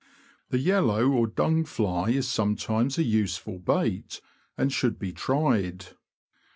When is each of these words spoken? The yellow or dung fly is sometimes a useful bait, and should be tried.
The 0.49 0.57
yellow 0.57 1.09
or 1.09 1.27
dung 1.27 1.63
fly 1.63 2.09
is 2.09 2.27
sometimes 2.27 2.97
a 2.97 3.03
useful 3.03 3.59
bait, 3.59 4.19
and 4.57 4.73
should 4.73 4.97
be 4.97 5.13
tried. 5.13 5.89